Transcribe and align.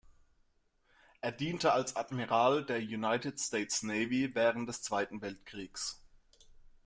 Er 1.21 1.31
diente 1.31 1.73
als 1.73 1.95
Admiral 1.95 2.65
der 2.65 2.79
United 2.79 3.39
States 3.39 3.83
Navy 3.83 4.33
während 4.33 4.67
des 4.67 4.81
Zweiten 4.81 5.21
Weltkrieges. 5.21 6.01